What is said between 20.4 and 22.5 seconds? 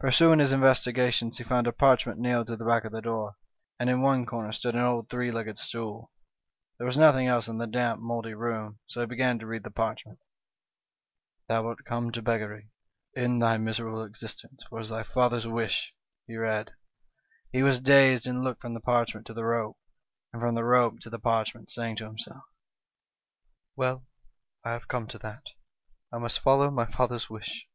from the rope to the parchment, saying to himself: